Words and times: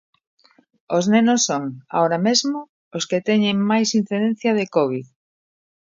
Os 0.97 1.05
nenos 1.13 1.41
son, 1.49 1.63
agora 1.95 2.19
mesmo, 2.27 2.57
os 2.97 3.03
que 3.09 3.23
teñen 3.29 3.57
máis 3.71 3.89
incidencia 3.99 4.51
de 4.59 4.65
covid. 4.75 5.05